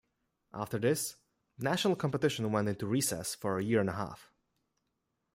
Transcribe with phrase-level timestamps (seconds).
[0.51, 1.17] After this,
[1.59, 4.31] national competition went into recess for a year and a half.